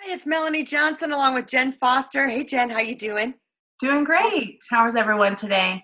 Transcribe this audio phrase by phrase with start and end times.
[0.00, 2.28] Hi, it's Melanie Johnson along with Jen Foster.
[2.28, 3.34] Hey Jen, how you doing?
[3.80, 4.60] Doing great.
[4.70, 5.82] How is everyone today?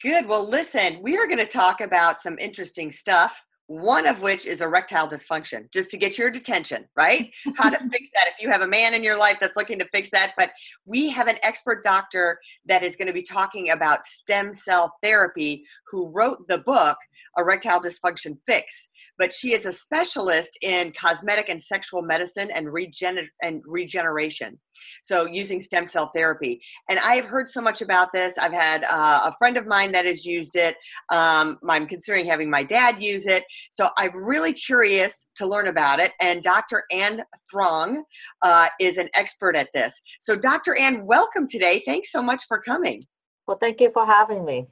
[0.00, 0.26] Good.
[0.26, 3.38] Well, listen, we are going to talk about some interesting stuff
[3.72, 7.32] one of which is erectile dysfunction, just to get your attention, right?
[7.56, 9.88] How to fix that if you have a man in your life that's looking to
[9.94, 10.34] fix that.
[10.36, 10.50] But
[10.84, 15.64] we have an expert doctor that is going to be talking about stem cell therapy
[15.90, 16.98] who wrote the book
[17.38, 18.88] Erectile Dysfunction Fix.
[19.18, 24.58] But she is a specialist in cosmetic and sexual medicine and, regener- and regeneration.
[25.02, 26.60] So using stem cell therapy.
[26.88, 28.34] And I have heard so much about this.
[28.38, 30.76] I've had uh, a friend of mine that has used it.
[31.10, 33.44] Um, I'm considering having my dad use it.
[33.70, 36.12] So I'm really curious to learn about it.
[36.20, 36.84] And Dr.
[36.90, 38.02] Ann Truong
[38.42, 40.00] uh, is an expert at this.
[40.20, 40.76] So, Dr.
[40.78, 41.82] Ann, welcome today.
[41.86, 43.02] Thanks so much for coming.
[43.46, 44.66] Well, thank you for having me.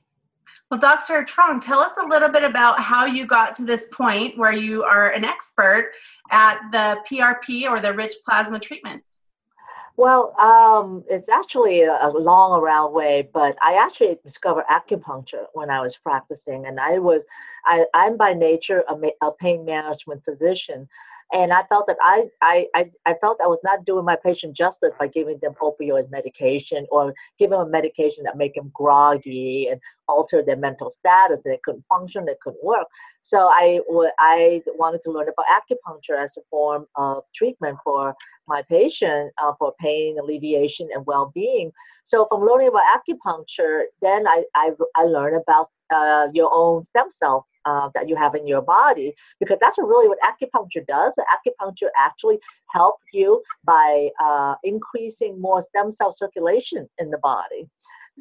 [0.70, 1.24] Well, Dr.
[1.24, 4.84] Truong, tell us a little bit about how you got to this point where you
[4.84, 5.92] are an expert
[6.30, 9.09] at the PRP or the rich plasma treatments.
[10.00, 15.82] Well, um, it's actually a, long around way, but I actually discovered acupuncture when I
[15.82, 17.26] was practicing, and I was,
[17.66, 20.88] I, I'm by nature a, a pain management physician,
[21.34, 24.56] and I felt that I, I, I, I, felt I was not doing my patient
[24.56, 29.80] justice by giving them opioid medication or giving them medication that make them groggy and
[30.08, 31.40] alter their mental status.
[31.44, 32.86] They couldn't function, they couldn't work.
[33.20, 33.80] So I,
[34.18, 38.14] I wanted to learn about acupuncture as a form of treatment for
[38.50, 41.70] my patient uh, for pain alleviation and well-being.
[42.04, 47.10] So from learning about acupuncture, then I, I, I learned about uh, your own stem
[47.10, 51.14] cell uh, that you have in your body because that's really what acupuncture does.
[51.36, 52.38] Acupuncture actually
[52.68, 57.68] help you by uh, increasing more stem cell circulation in the body.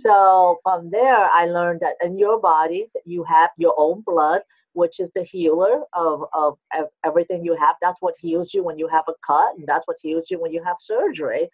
[0.02, 4.42] So from there, I learned that in your body, you have your own blood,
[4.74, 6.58] which is the healer of, of
[7.06, 7.76] everything you have.
[7.82, 10.54] That's what heals you when you have a cut, and that's what heals you when
[10.54, 11.50] you have surgery.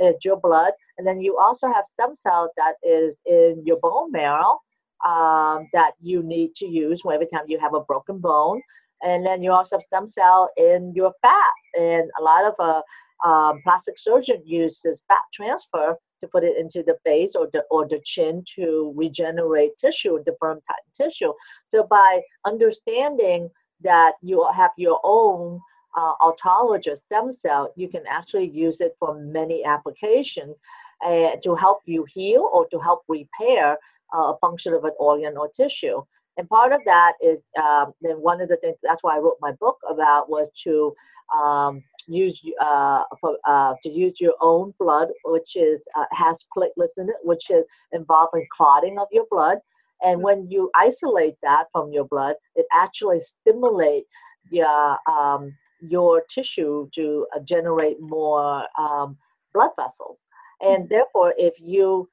[0.00, 4.12] Is your blood, and then you also have stem cells that is in your bone
[4.12, 4.60] marrow,
[5.04, 8.62] um, that you need to use every time you have a broken bone.
[9.02, 11.52] And then you also have stem cell in your fat.
[11.76, 16.82] And a lot of uh, um, plastic surgeon uses fat transfer to put it into
[16.82, 20.60] the face or the or the chin to regenerate tissue, the firm
[20.94, 21.32] tissue.
[21.68, 23.50] So by understanding
[23.82, 25.60] that you have your own
[25.96, 30.56] uh, autologous stem cell, you can actually use it for many applications
[31.04, 33.78] uh, to help you heal or to help repair
[34.14, 36.02] uh, a function of an organ or tissue.
[36.38, 39.38] And part of that is um, then one of the things that's why I wrote
[39.40, 40.94] my book about was to
[41.36, 46.96] um, use uh, for, uh, to use your own blood, which is uh, has platelets
[46.96, 49.58] in it, which is involved in clotting of your blood.
[50.02, 54.08] And when you isolate that from your blood, it actually stimulates
[54.48, 59.16] your um, your tissue to uh, generate more um,
[59.52, 60.22] blood vessels.
[60.60, 62.08] And therefore, if you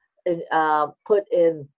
[0.50, 1.68] uh, put in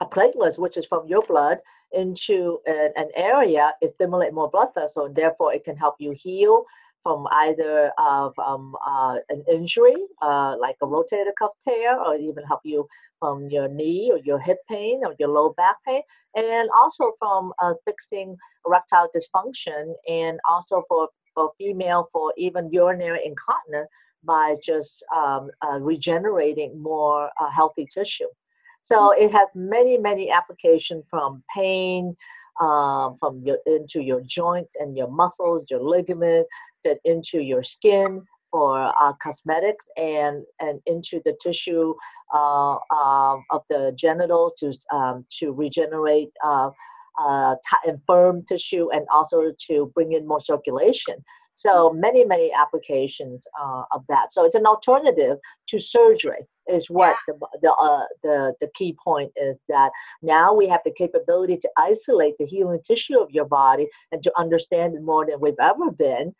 [0.00, 1.58] a platelets, which is from your blood,
[1.94, 6.12] into an, an area, it stimulates more blood vessel, and therefore it can help you
[6.16, 6.64] heal
[7.02, 12.44] from either of um, uh, an injury, uh, like a rotator cuff tear, or even
[12.44, 12.86] help you
[13.18, 16.02] from your knee or your hip pain or your low back pain,
[16.34, 23.20] and also from uh, fixing erectile dysfunction, and also for, for female for even urinary
[23.24, 23.88] incontinence
[24.24, 28.28] by just um, uh, regenerating more uh, healthy tissue.
[28.84, 32.14] So it has many, many applications from pain,
[32.60, 36.46] um, from your into your joints and your muscles, your ligament,
[36.84, 41.94] that into your skin for uh, cosmetics, and and into the tissue
[42.34, 46.68] uh, um, of the genitals to um, to regenerate uh,
[47.18, 51.14] uh, t- firm tissue, and also to bring in more circulation.
[51.54, 54.34] So many, many applications uh, of that.
[54.34, 55.38] So it's an alternative
[55.68, 57.34] to surgery is what yeah.
[57.34, 59.90] the the, uh, the the key point is that
[60.22, 64.32] now we have the capability to isolate the healing tissue of your body and to
[64.38, 66.34] understand it more than we've ever been.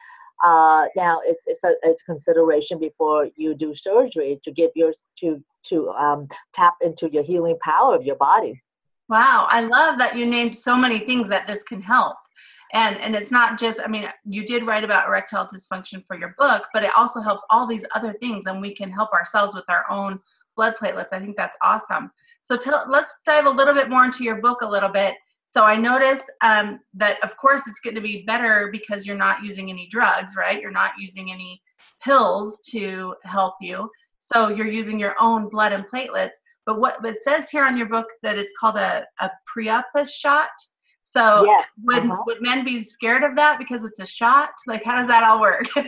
[0.45, 5.43] Uh, now it's it's a it's consideration before you do surgery to give your to
[5.65, 8.61] to um, tap into your healing power of your body.
[9.09, 12.17] Wow, I love that you named so many things that this can help.
[12.75, 16.35] And and it's not just i mean you did write about erectile dysfunction for your
[16.39, 19.65] book but it also helps all these other things and we can help ourselves with
[19.69, 20.21] our own
[20.57, 21.13] blood platelets.
[21.13, 22.11] I think that's awesome.
[22.43, 25.15] So tell, let's dive a little bit more into your book a little bit.
[25.47, 29.45] So i noticed um, that of course it's going to be better because you're not
[29.45, 30.61] using any drugs right?
[30.61, 31.63] You're not using any
[32.03, 33.91] pills to help you.
[34.19, 36.33] So you're using your own blood and platelets.
[36.67, 40.49] But what it says here on your book that it's called a, a priapus shot
[41.17, 41.69] so Yes.
[41.85, 42.23] would uh-huh.
[42.27, 44.51] would men be scared of that because it's a shot?
[44.67, 45.65] Like how does that all work?
[45.75, 45.85] That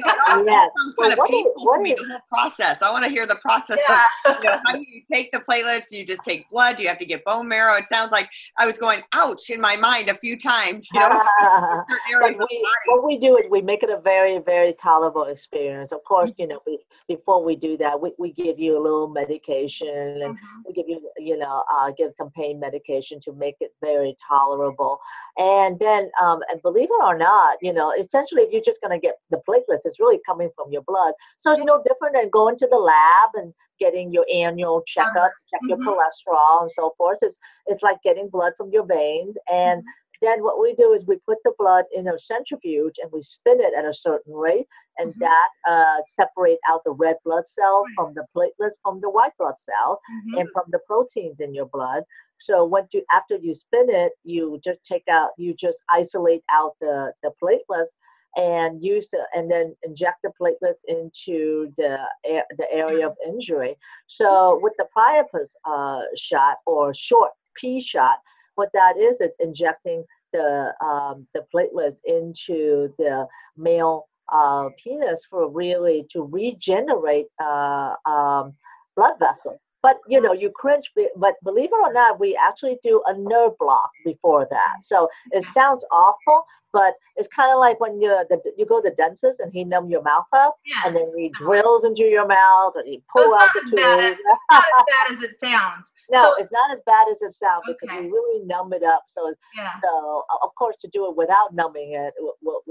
[0.46, 0.70] Yes.
[0.78, 2.82] sounds Well, of what is- painful what to me, is- the whole process.
[2.82, 4.02] I want to hear the process yeah.
[4.26, 5.88] of you know, how do you take the platelets?
[5.90, 6.76] Do you just take blood?
[6.76, 7.74] Do you have to get bone marrow?
[7.76, 8.28] It sounds like
[8.58, 10.88] I was going ouch in my mind a few times.
[10.92, 11.08] You know,
[11.40, 14.38] certain But areas of the we, what we do is we make it a very,
[14.38, 15.90] very tolerable experience.
[15.92, 19.08] Of course, you know, we, before we do that, we, we give you a little
[19.08, 19.88] medication
[20.22, 20.38] and Mhm.
[20.66, 24.98] we give you, you know, uh, give some pain medication to make it very tolerable.
[25.38, 28.98] And then, um, and believe it or not, you know, essentially, if you're just going
[28.98, 31.12] to get the platelets, it's really coming from your blood.
[31.38, 35.44] So, you know, different than going to the lab and getting your annual checkup to
[35.50, 35.84] check your Mhm.
[35.86, 37.18] cholesterol and so forth.
[37.22, 39.36] It's, it's like getting blood from your veins.
[39.52, 39.82] And
[40.22, 43.60] then what we do is we put the blood in a centrifuge and we spin
[43.60, 44.66] it at a certain rate,
[44.98, 45.20] and Mhm.
[45.20, 49.58] that uh, separate out the red blood cell from the platelets from the white blood
[49.58, 50.38] cell Mhm.
[50.40, 52.02] and from the proteins in your blood.
[52.38, 56.74] So once you after you spin it, you just take out you just isolate out
[56.80, 57.92] the the platelets
[58.36, 63.76] and use the, and then inject the platelets into the the area of injury.
[64.06, 68.18] So with the priapus uh, shot or short P shot,
[68.56, 75.48] what that is, it's injecting the um, the platelets into the male uh, penis for
[75.48, 78.54] really to regenerate uh, um,
[78.96, 79.58] blood vessel.
[79.82, 83.52] But you know, you cringe, but believe it or not, we actually do a nerve
[83.58, 84.82] block before that.
[84.82, 88.90] So it sounds awful, but it's kind of like when you the, you go to
[88.90, 90.82] the dentist and he numb your mouth up, Yeah.
[90.86, 94.16] and then he drills into your mouth and he pull So out the not as
[94.16, 94.26] tooth.
[94.50, 95.92] not as bad as it sounds.
[96.10, 98.00] no, so- it's not as bad as it sounds because Okay.
[98.06, 99.04] we really numb it up.
[99.08, 99.72] So Yeah.
[99.80, 102.14] so of course to do it without numbing it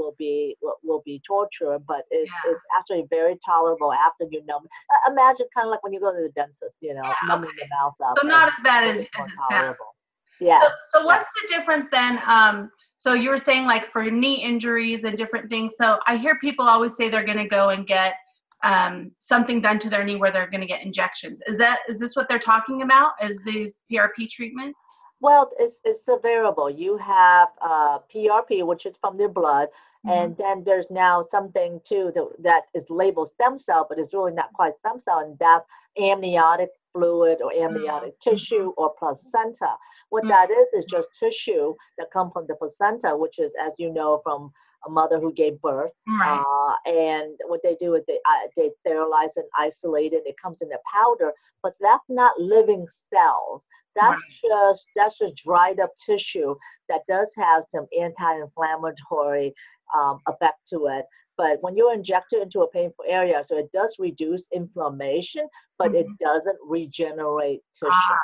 [0.05, 2.51] will, be will, will be torture, but it's Yeah.
[2.51, 4.63] it's actually very tolerable after you numb.
[4.89, 7.49] Uh, imagine kind of like when you go to the dentist, you know, Yeah, numbing
[7.49, 7.57] okay.
[7.59, 8.17] your mouth up.
[8.21, 9.31] So not as bad as, as it sounds.
[9.49, 9.95] tolerable.
[10.39, 10.59] Yeah.
[10.61, 12.19] So, so what's the difference then?
[12.27, 15.73] Um, so you were saying like for knee injuries and different things.
[15.79, 18.15] So I hear people always say they're going to go and get
[18.63, 21.39] um, something done to their knee where they're going to get injections.
[21.47, 23.11] Is that is this what they're talking about?
[23.21, 24.79] Is these PRP treatments?
[25.21, 26.69] Well, it's it's a variable.
[26.69, 29.69] You have uh, PRP, which is from their blood.
[30.09, 34.33] And then there's now something too that, that is labeled stem cell, but it's really
[34.33, 35.65] not quite stem cell, and that's
[35.99, 39.75] amniotic fluid or amniotic tissue or placenta.
[40.09, 40.29] What Mm.
[40.29, 44.19] that is is just tissue that come from the placenta, which is, as you know,
[44.23, 44.51] from
[44.85, 45.91] a mother who gave birth.
[46.07, 46.39] right.
[46.39, 50.23] Uh, and what they do is they uh, they sterilize and isolate it.
[50.27, 53.63] It comes in a powder, but that's not living cells.
[53.95, 56.55] That's just that's just dried up tissue
[56.89, 59.53] that does have some anti-inflammatory
[59.97, 61.05] um, effect to it.
[61.37, 65.47] But when you inject it into a painful area, so it does reduce inflammation,
[65.77, 67.91] but it doesn't regenerate tissue.
[67.91, 68.17] Ah.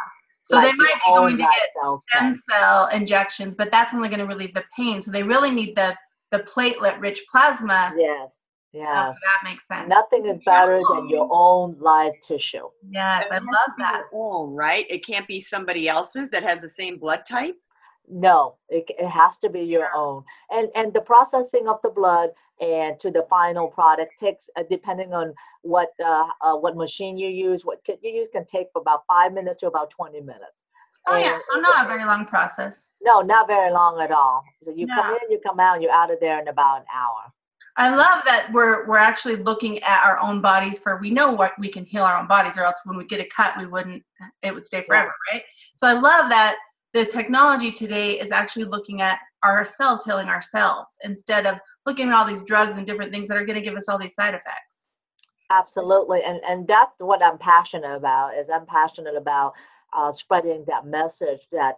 [0.43, 1.49] So like they might be going to get
[1.81, 5.01] cells stem cell injections, but that's only going to relieve the pain.
[5.01, 5.95] So they really need the
[6.31, 7.91] the platelet rich plasma.
[7.97, 8.31] Yes,
[8.73, 9.15] Uh, yes.
[9.21, 9.89] that makes sense.
[9.89, 12.69] Nothing is better than your own live tissue.
[12.89, 14.03] Yes, I love that.
[14.13, 14.85] your own, right?
[14.89, 17.55] It can't be somebody else's that has the same blood type.
[18.13, 20.23] No, it, it has to be your own.
[20.49, 25.13] And and the processing of the blood and to the final product takes, uh, depending
[25.13, 28.81] on what uh, uh, what machine you use, what kit you use, can take from
[28.81, 30.59] about five minutes to about twenty minutes.
[31.07, 32.89] Oh yeah, so not a very long process.
[33.01, 34.43] No, not very long at all.
[34.61, 37.33] So you come in, you come out, you're out of there in about an hour.
[37.77, 41.53] I love that we're we're actually looking at our own bodies for we know what
[41.57, 44.03] we can heal our own bodies, or else when we get a cut, we wouldn't
[44.43, 45.43] it would stay forever, right?
[45.75, 46.57] So I love that
[46.93, 52.25] the technology today is actually looking at ourselves healing ourselves instead of looking at all
[52.25, 54.70] these drugs and different things that are going to give us all these side effects.
[55.51, 58.35] Absolutely, and and that's what I'm passionate about.
[58.37, 59.53] Is I'm passionate about
[59.93, 61.77] uh, spreading that message that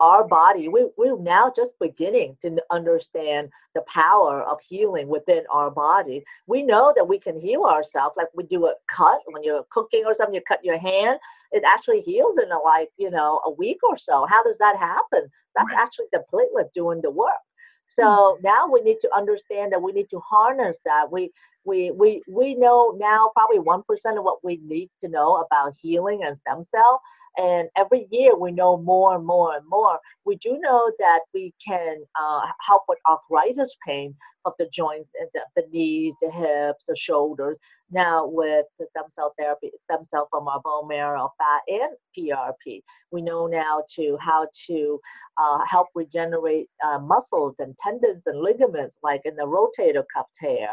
[0.00, 5.70] our body we we're now just beginning to understand the power of healing within our
[5.70, 6.24] body.
[6.46, 10.04] We know that we can heal ourselves, like we do a cut when you're cooking
[10.06, 10.34] or something.
[10.36, 11.18] You cut your hand,
[11.52, 14.26] it actually heals in a, like you know a week or so.
[14.26, 15.28] How does that happen?
[15.56, 15.82] That's Right.
[15.82, 17.42] actually the platelet doing the work.
[17.88, 21.10] So now we need to understand that we need to harness that.
[21.10, 21.32] We
[21.64, 25.74] we we we know now probably one percent of what we need to know about
[25.80, 27.00] healing and stem cell.
[27.38, 29.98] And every year we know more and more and more.
[30.24, 35.28] We do know that we can uh, help with arthritis pain of the joints and
[35.34, 37.56] the, the knees, the hips, the shoulders.
[37.90, 42.82] Now with the stem cell therapy, stem cell from our bone marrow, fat, and PRP,
[43.10, 45.00] we know now to how to
[45.38, 50.70] uh, help regenerate uh, muscles and tendons and ligaments, like in the rotator cuff tear.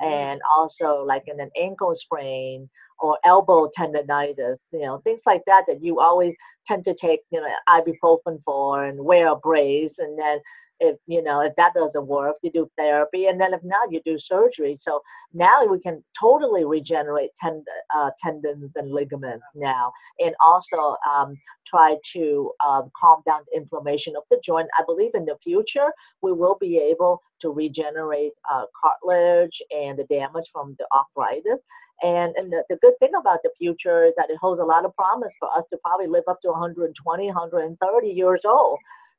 [0.00, 0.12] Mm-hmm.
[0.12, 2.68] and also like in an ankle sprain
[3.00, 6.34] or elbow tendonitis, you know, things like that that you always
[6.66, 10.38] tend to take, you know, ibuprofen for and wear a brace and then
[10.80, 14.00] if you know if that doesn't work you do therapy and then if not you
[14.04, 14.76] do surgery.
[14.78, 15.00] So
[15.32, 21.96] now we can totally regenerate tend- uh, tendons and ligaments now and also um, try
[22.12, 24.68] to um, calm down inflammation of the joint.
[24.78, 25.92] I believe in the future
[26.22, 31.62] we will be able to regenerate uh, cartilage and the damage from the arthritis.
[32.02, 34.84] And, and the, the good thing about the future is that it holds a lot
[34.84, 38.78] of promise for us to probably live up to 120 130 years old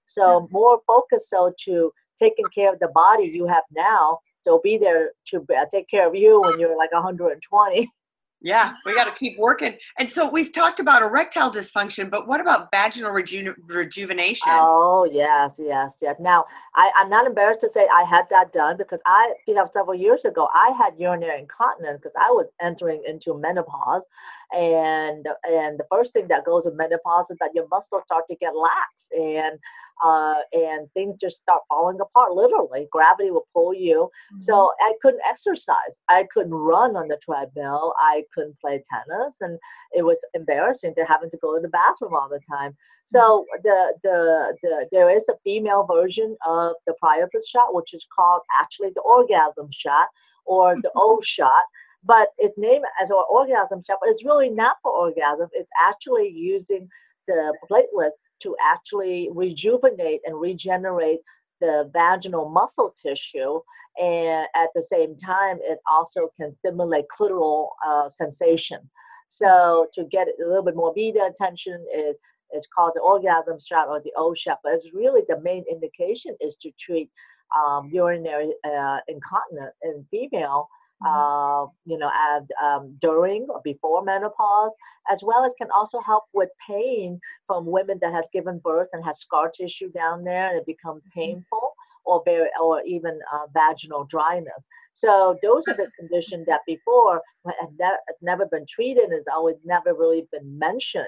[0.10, 4.20] so more focus so to taking care of the body you have now.
[4.42, 7.92] So be there to uh, take care of you when you're like 120.
[8.42, 9.76] Yeah, we got to keep working.
[9.98, 14.48] And so we've talked about erectile dysfunction, but what about vaginal reju- rejuvenation?
[14.50, 16.16] Oh, yes, yes, yes.
[16.22, 19.68] Now, I, I'm not embarrassed to say I had that done because I, you know,
[19.74, 24.06] several years ago, I had urinary incontinence because I was entering into menopause.
[24.54, 28.36] And, and the first thing that goes with menopause is that your muscles start to
[28.38, 29.10] get lax.
[29.12, 29.60] And
[30.04, 34.10] uh, and things just start falling apart literally gravity will pull you.
[34.34, 34.42] Mm-hmm.
[34.42, 36.00] so i couldn't exercise.
[36.10, 37.94] I couldn't run on the treadmill.
[38.00, 39.58] I couldn't play tennis and
[39.94, 42.76] it was embarrassing to having to go to the bathroom all the time.
[43.06, 43.62] So mm-hmm.
[43.64, 48.42] the the, the there is a female version of the priapus shot which is called
[48.60, 50.08] actually the orgasm shot
[50.46, 51.64] or the o shot
[52.04, 55.50] but it's named as an orgasm shot but it's really not for orgasm.
[55.54, 56.88] It's actually using
[57.30, 61.20] the platelets to actually rejuvenate and regenerate
[61.62, 63.60] the vaginal muscle tissue
[64.02, 68.80] and at the same time it also can stimulate clitoral uh, sensation.
[69.28, 72.18] So to get a little bit more media attention it,
[72.52, 76.36] it's called the orgasm shot or the O shot but it's really the main indication
[76.42, 77.12] is to treat
[77.56, 80.68] um, urinary uh, incontinence in female
[81.06, 84.74] uh, you know, and, um, during or before menopause,
[85.12, 89.04] as well as can also help with pain from women that has given birth and
[89.06, 91.20] has scar tissue down there and it becomes mm-hmm.
[91.20, 91.74] painful
[92.06, 94.64] or very, or even uh, vaginal dryness.
[94.94, 100.28] So those are the conditions that before had never been treated, has always never really
[100.32, 101.06] been mentioned,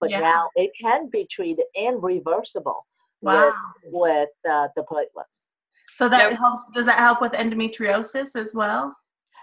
[0.00, 0.20] but yeah.
[0.20, 2.86] now it can be treated and reversible
[3.22, 3.52] wow.
[3.84, 5.40] with, with uh, the platelets.
[5.94, 6.66] So that helps.
[6.72, 8.96] Does that help with endometriosis as well?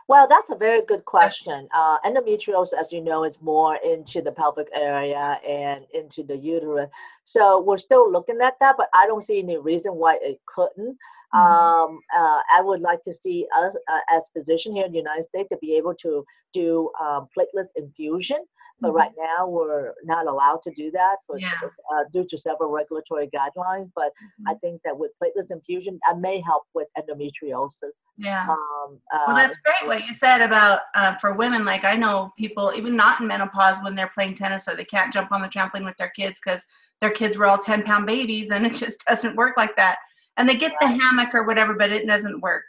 [0.09, 1.69] Well, that's a very good question.
[1.71, 6.89] Uh, endometriosis, as you know, is more into the pelvic area and into the uterus.
[7.25, 10.97] So we're still looking at that, but I don't see any reason why it couldn't.
[11.31, 11.37] Mm-hmm.
[11.37, 15.25] Um, uh, I would like to see us uh, as physician here in the United
[15.25, 18.39] States to be able to do um, platelets infusion
[18.81, 18.97] but mm-hmm.
[18.97, 21.53] right now we're not allowed to do that for, yeah.
[21.93, 23.91] uh, due to several regulatory guidelines.
[23.95, 24.49] But mm-hmm.
[24.49, 27.91] I think that with platelet infusion, that may help with endometriosis.
[28.17, 28.47] Yeah.
[28.49, 31.65] Um, uh, well, that's great what you said about uh, for women.
[31.65, 35.13] Like I know people, even not in menopause, when they're playing tennis or they can't
[35.13, 36.61] jump on the trampoline with their kids because
[37.01, 39.97] their kids were all 10 pound babies and it just doesn't work like that.
[40.37, 40.97] And they get right.
[40.97, 42.65] the hammock or whatever, but it doesn't work.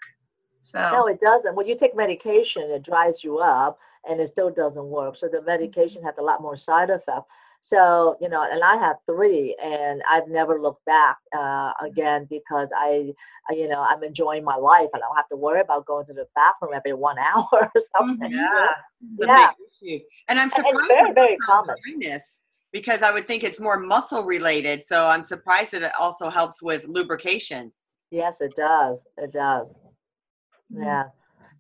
[0.63, 1.57] So no, it doesn't.
[1.57, 5.17] When you take medication, it dries you up and it still doesn't work.
[5.17, 5.47] So the mm-hmm.
[5.47, 7.27] medication has a lot more side effects.
[7.63, 12.73] So, you know, and I have three and I've never looked back uh, again because
[12.75, 13.13] I,
[13.51, 16.15] you know, I'm enjoying my life and I don't have to worry about going to
[16.15, 18.33] the bathroom every one hour or something.
[18.33, 18.69] Yeah.
[19.19, 19.99] yeah.
[20.29, 20.77] And I'm surprised.
[20.79, 21.77] it's very, very common.
[21.87, 22.41] Dryness
[22.73, 24.85] because I would think it's more muscle related.
[24.85, 27.73] So I'm surprised that it also helps with lubrication.
[28.11, 29.03] Yes, it does.
[29.19, 29.67] It does.
[30.73, 30.85] Mm-hmm.
[30.85, 31.05] Yeah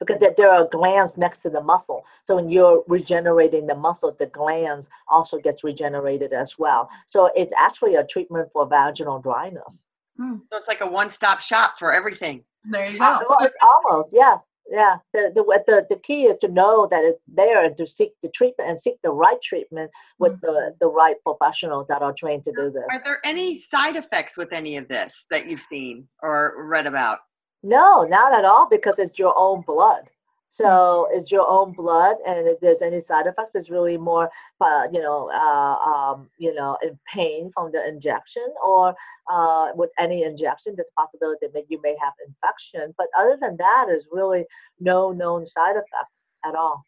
[0.00, 2.04] because there are glands next to the muscle.
[2.24, 6.88] So when you're regenerating the muscle, the glands also gets regenerated as well.
[7.06, 9.78] So it's actually a treatment for vaginal dryness.
[10.16, 10.38] Hmm.
[10.50, 12.42] So it's like a one-stop shop for everything.
[12.64, 13.20] There you go.
[13.28, 14.38] Well, almost, yeah.
[14.72, 18.12] Yeah, the, the the the key is to know that it's there and to seek
[18.22, 19.90] the treatment and seek the right treatment
[20.20, 20.46] with mm-hmm.
[20.46, 22.84] the the right professionals that are trained to do this.
[22.88, 27.18] Are there any side effects with any of this that you've seen or read about?
[27.62, 30.08] No, not at all, because it's your own blood.
[30.52, 34.28] So it's your own blood, and if there's any side effects, it's really more,
[34.60, 38.92] uh, you know, uh, um, you know, in pain from the injection, or
[39.30, 42.92] uh, with any injection, there's possibility that you may have infection.
[42.98, 44.44] But other than that, there's really
[44.80, 46.84] no known side effects at all.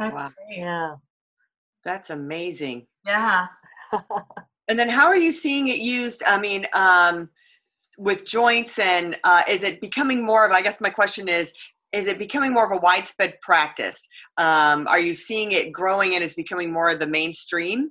[0.00, 0.30] That's wow.
[0.48, 0.58] great.
[0.58, 0.94] Yeah.
[1.84, 2.88] That's amazing.
[3.06, 3.46] Yeah.
[4.68, 6.24] and then how are you seeing it used?
[6.26, 7.30] I mean, um,
[8.00, 11.52] with joints and uh, is it becoming more of, I guess my question is,
[11.92, 14.08] is it becoming more of a widespread practice?
[14.38, 17.90] Um, are you seeing it growing and is becoming more of the mainstream?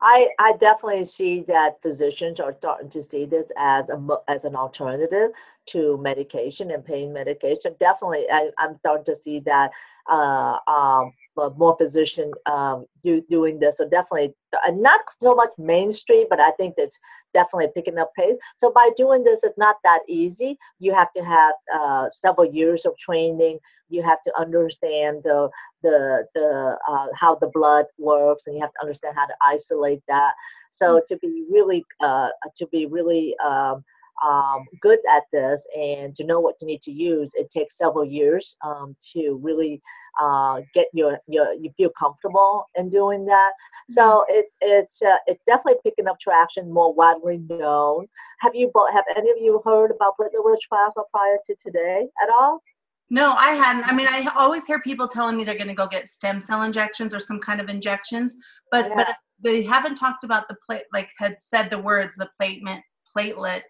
[0.00, 4.54] I, I definitely see that physicians are starting to see this as a as an
[4.54, 5.30] alternative
[5.66, 7.74] to medication and pain medication.
[7.80, 9.70] Definitely, I, am starting to see that
[10.10, 11.12] uh, um,
[11.56, 13.76] more physician um, do, doing this.
[13.78, 16.98] So definitely, uh, not so much mainstream, but I think it's
[17.34, 18.36] definitely picking up pace.
[18.58, 20.58] So by doing this, it's not that easy.
[20.78, 23.58] You have to have uh, several years of training.
[23.88, 25.48] You have to understand the
[25.82, 30.02] the the uh, how the blood works, and you have to understand how to isolate
[30.08, 30.32] that.
[30.70, 33.84] So to be really uh, to be really um,
[34.24, 38.04] um, good at this and to know what you need to use, it takes several
[38.04, 39.82] years um, to really
[40.20, 43.52] uh, get your, your you feel comfortable in doing that.
[43.88, 44.38] So mm-hmm.
[44.38, 48.06] it's it's uh, it's definitely picking up traction, more widely known.
[48.40, 52.62] Have you have any of you heard about platelet-rich plasma prior to today at all?
[53.08, 53.84] No, I hadn't.
[53.84, 56.62] I mean, I always hear people telling me they're going to go get stem cell
[56.62, 58.34] injections or some kind of injections,
[58.70, 58.96] but yeah.
[58.96, 59.08] but
[59.42, 60.84] they haven't talked about the plate.
[60.92, 62.82] Like had said the words the platelet
[63.16, 63.62] platelet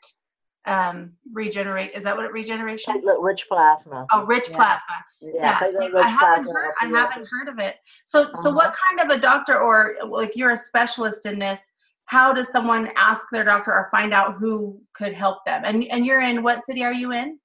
[0.67, 1.93] um, regenerate.
[1.95, 3.01] Is that what it regeneration?
[3.01, 4.07] Platelet rich plasma.
[4.13, 4.57] Oh, rich yeah.
[4.57, 5.05] plasma.
[5.21, 5.89] Yeah, yeah.
[5.97, 6.73] I haven't heard.
[6.81, 7.77] I haven't heard of it.
[8.05, 8.43] So, uh-huh.
[8.43, 8.97] so what uh-huh.
[8.97, 11.63] kind of a doctor or like you're a specialist in this?
[12.07, 15.63] How does someone ask their doctor or find out who could help them?
[15.65, 17.39] And and you're in what city are you in?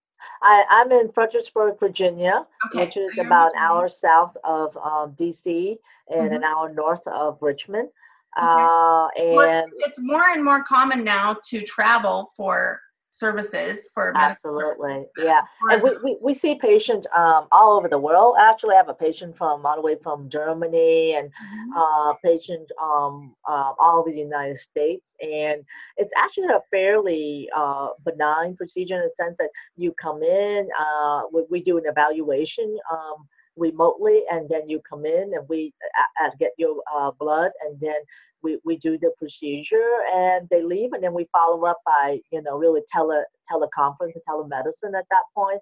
[0.44, 2.86] I, I'm in Fredericksburg, Virginia, okay.
[2.86, 5.78] which is about an hour south of um, DC
[6.10, 6.36] and mm-hmm.
[6.36, 7.90] an hour north of Richmond.
[8.38, 8.48] Okay.
[8.48, 12.80] Uh, and well, it's, it's more and more common now to travel for
[13.12, 15.41] services for absolutely yeah.
[15.70, 18.36] And we, we, we see patients um, all over the world.
[18.39, 21.77] Actually i have a patient from all the way from germany and mm-hmm.
[21.77, 25.13] uh, patient um, uh, all over the united states.
[25.22, 25.63] And
[25.98, 31.22] it's actually a fairly uh, benign procedure in the sense that you come in uh,
[31.34, 33.27] we, we, do an evaluation um,
[33.58, 35.74] remotely and then you come in and we
[36.22, 37.95] uh, get your uh, blood and then
[38.43, 42.41] we, we do the procedure and they leave and then we follow up by you
[42.41, 45.60] know really tele teleconference telemedicine at that point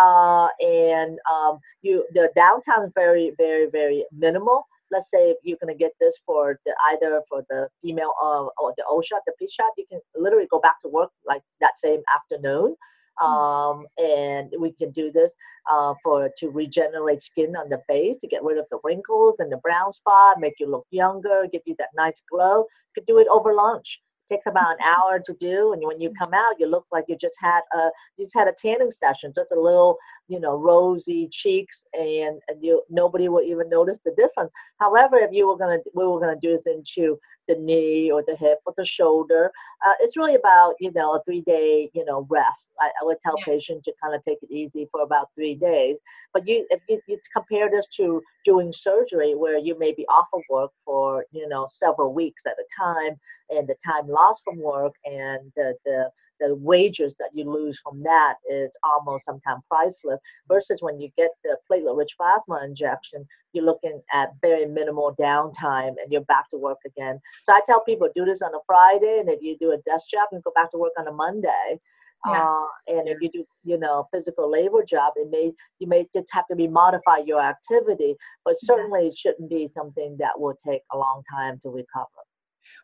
[0.00, 5.74] uh, and um, you the downtime is very very very minimal let's say you're to
[5.74, 9.48] get this for the either for the female uh, or the O shot the P
[9.48, 12.76] shot you can literally go back to work like that same afternoon.
[13.20, 15.32] Um, and we can do this
[15.70, 19.50] uh, for to regenerate skin on the face to get rid of the wrinkles and
[19.50, 22.58] the brown spot, make you look younger, give you that nice glow.
[22.58, 26.12] You could do it over lunch takes about an hour to do and when you
[26.18, 29.32] come out you look like you just had a you just had a tanning session
[29.34, 29.96] just a little
[30.28, 34.50] you know rosy cheeks and and you nobody will even notice the difference.
[34.78, 38.36] However if you were gonna we were gonna do this into the knee or the
[38.36, 39.50] hip or the shoulder
[39.86, 42.72] uh, it's really about you know a three day you know rest.
[42.80, 43.44] I, I would tell yeah.
[43.44, 45.98] patients to kind of take it easy for about three days.
[46.32, 50.28] But you if you, you compare this to doing surgery where you may be off
[50.32, 53.18] of work for you know several weeks at a time
[53.50, 58.02] and the time lost from work and the the, the wages that you lose from
[58.02, 63.64] that is almost sometimes priceless versus when you get the platelet rich plasma injection you're
[63.64, 68.08] looking at very minimal downtime and you're back to work again so i tell people
[68.14, 70.70] do this on a friday and if you do a desk job you go back
[70.70, 71.78] to work on a monday
[72.26, 72.44] yeah.
[72.44, 76.28] Uh, and if you do, you know, physical labor job, it may you may just
[76.32, 80.82] have to be modify your activity, but certainly it shouldn't be something that will take
[80.92, 82.22] a long time to recover.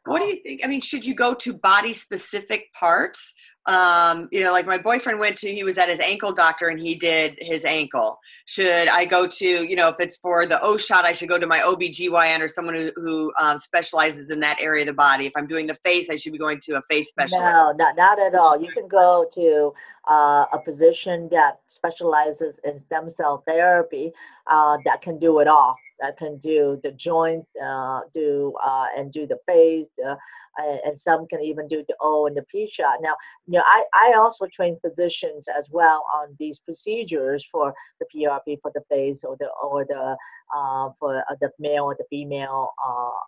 [0.05, 0.63] What do you think?
[0.65, 3.35] I mean, should you go to body specific parts?
[3.67, 6.81] Um, you know, like my boyfriend went to, he was at his ankle doctor and
[6.81, 8.19] he did his ankle.
[8.47, 11.39] Should I go to, you know, if it's for the O shot, I should go
[11.39, 15.27] to my OBGYN or someone who, who um, specializes in that area of the body.
[15.27, 17.45] If I'm doing the face, I should be going to a face specialist.
[17.45, 18.59] No, not, not at all.
[18.59, 19.75] You can go to
[20.11, 24.13] uh, a physician that specializes in stem cell therapy
[24.47, 29.13] uh, that can do it all that can do the joint, uh, do uh, and
[29.13, 30.17] do the face, uh,
[30.59, 32.99] and some can even do the O and the P shot.
[33.01, 33.15] Now,
[33.47, 38.61] you know, I, I also train physicians as well on these procedures for the PRP
[38.63, 40.17] for the face or the or the
[40.57, 42.71] uh, for uh, the male or the female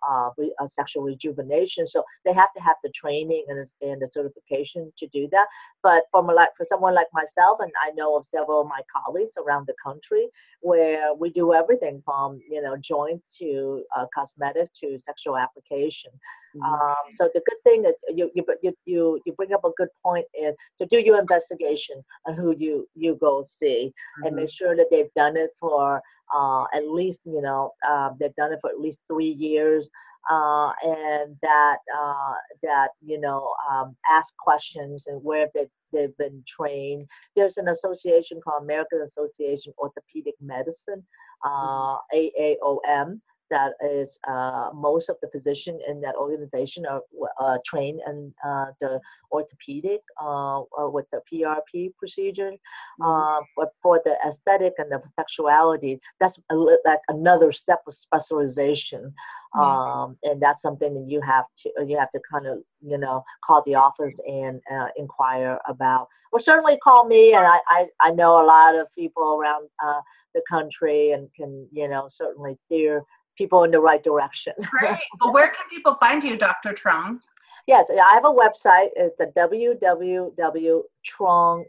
[0.08, 1.86] uh, re- sexual rejuvenation.
[1.86, 5.46] So they have to have the training and, and the certification to do that.
[5.82, 9.34] But for like for someone like myself, and I know of several of my colleagues
[9.36, 10.28] around the country
[10.60, 16.10] where we do everything from you you know, joint to uh, cosmetic to sexual application.
[16.54, 16.80] Mhm.
[16.80, 18.44] Um, so the good thing that you you
[18.86, 22.86] you you bring up a good point is to do your investigation on who you
[22.94, 24.36] you go see and Mhm.
[24.36, 26.02] make sure that they've done it for
[26.34, 29.90] uh, at least you know uh, they've done it for at least three years
[30.30, 36.42] uh, and that uh, that you know um, ask questions and where they've they've been
[36.46, 37.06] trained.
[37.36, 41.04] There's an association called American Association Orthopedic Medicine,
[41.44, 43.20] uh, AAOM.
[43.50, 47.02] That is uh, most of the physician in that organization are
[47.40, 49.00] uh, trained in uh, the
[49.32, 50.62] orthopedic uh,
[50.96, 52.52] with the PRP procedure.
[53.00, 53.04] Mhm.
[53.06, 59.12] Uh, but for the aesthetic and the sexuality, that's a, like another step of specialization,
[59.56, 59.62] Yeah.
[59.62, 62.58] um, and that's something that you have to you have to kind of
[62.92, 66.06] you know call the office and uh, inquire about.
[66.32, 70.00] Or certainly call me, and I, I I know a lot of people around uh,
[70.34, 73.02] the country and can you know certainly steer
[73.40, 74.52] people in the right direction.
[74.78, 74.98] Great.
[75.20, 76.74] Well, where can people find you, Dr.
[76.74, 77.20] Truong?
[77.66, 78.90] Yes, I have a website.
[78.96, 80.84] It's the www.truong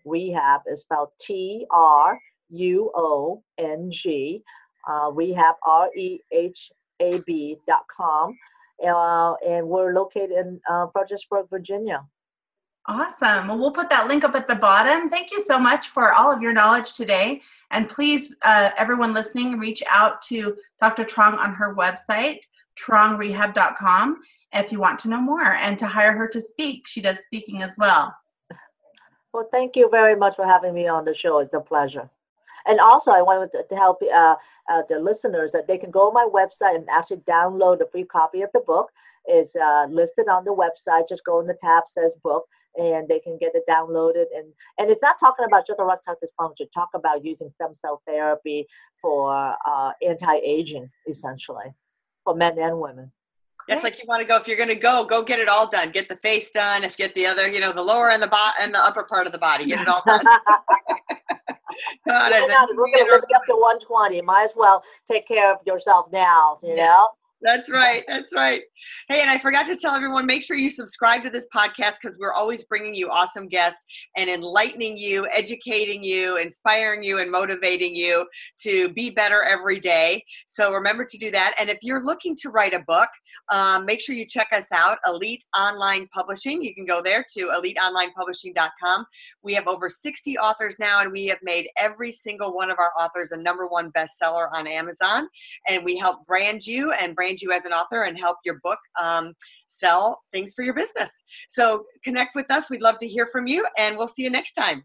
[0.05, 0.62] rehab.
[0.65, 4.43] It's spelled T R U O N G
[4.89, 8.38] uh, rehab R E H A B dot com,
[8.86, 12.03] uh, and we're located in uh, Fredericksburg, Virginia.
[12.87, 13.47] Awesome.
[13.47, 15.09] Well, we'll put that link up at the bottom.
[15.09, 17.41] Thank you so much for all of your knowledge today.
[17.69, 21.03] And please, uh, everyone listening, reach out to Dr.
[21.03, 22.39] Truong on her website,
[22.79, 24.21] truongrehab.com,
[24.53, 26.87] if you want to know more and to hire her to speak.
[26.87, 28.15] She does speaking as well.
[29.33, 31.39] Well, thank you very much for having me on the show.
[31.39, 32.09] It's a pleasure.
[32.65, 34.35] And also, I wanted to, help uh,
[34.69, 38.03] uh, the listeners that they can go on my website and actually download a free
[38.03, 38.91] copy of the book.
[39.27, 41.07] is uh, listed on the website.
[41.07, 44.25] Just go in the tab says book, and they can get it downloaded.
[44.36, 46.71] And and it's not talking about just erectile dysfunction.
[46.71, 48.67] Talk about using stem cell therapy
[49.01, 51.73] for uh, anti-aging, essentially,
[52.23, 53.12] for men and women.
[53.67, 55.67] It's like you want to go if you're going to go, go get it all
[55.69, 55.91] done.
[55.91, 56.84] Get the face done.
[56.84, 59.27] If get the other, you know, the lower and the bot and the upper part
[59.27, 60.21] of the body, get it all done.
[62.07, 62.41] God, as?
[62.41, 64.21] We're going to live up to 120.
[64.21, 66.57] Might as well take care of yourself now.
[66.62, 66.86] You Yeah.
[66.88, 67.10] know.
[67.41, 68.04] That's right.
[68.08, 68.62] That's right.
[69.08, 72.17] Hey, and I forgot to tell everyone make sure you subscribe to this podcast because
[72.19, 73.84] we're always bringing you awesome guests
[74.15, 78.27] and enlightening you, educating you, inspiring you, and motivating you
[78.60, 80.23] to be better every day.
[80.47, 81.56] So remember to do that.
[81.60, 83.10] And if you're looking to write a book,
[83.49, 86.63] um, make sure you check us out, Elite Online Publishing.
[86.63, 89.06] You can go there to eliteonlinepublishing.com.
[89.41, 92.91] We have over 60 authors now, and we have made every single one of our
[92.99, 95.27] authors a number one bestseller on Amazon
[95.67, 98.79] and we help brand you and brand you as an author and help your book
[98.99, 99.33] um,
[99.67, 101.11] sell things for your business.
[101.49, 102.67] So connect with us.
[102.69, 104.83] We'd love to hear from you, and we'll see you next time.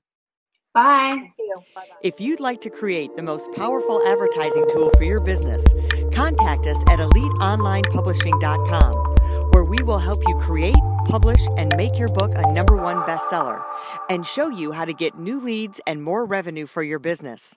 [0.74, 1.16] Bye.
[1.16, 1.54] Thank you.
[1.74, 1.96] Bye-bye.
[2.02, 5.64] If you'd like to create the most powerful advertising tool for your business,
[6.12, 8.92] contact us at eliteonlinepublishing.com,
[9.52, 13.64] where we will help you create, publish, and make your book a number one bestseller
[14.10, 17.56] and show you how to get new leads and more revenue for your business.